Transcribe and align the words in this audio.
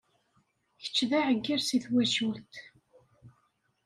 Kečč 0.83 0.97
d 1.09 1.11
aɛeggal 1.19 1.61
seg 1.65 1.81
twacult. 1.83 2.53